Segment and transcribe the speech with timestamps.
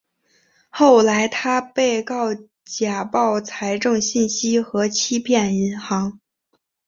[0.71, 2.29] 后来他被告
[2.65, 6.19] 假报财政信息和欺骗银行。